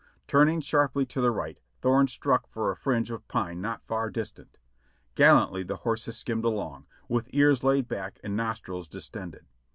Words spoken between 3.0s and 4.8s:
of pine not far distant.